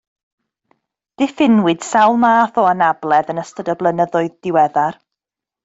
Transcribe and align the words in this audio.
Diffiniwyd 1.21 1.85
sawl 1.89 2.17
math 2.25 2.59
o 2.63 2.65
anabledd 2.71 3.31
yn 3.37 3.45
ystod 3.45 3.73
y 3.75 3.79
blynyddoedd 3.85 4.35
diweddar 4.49 5.01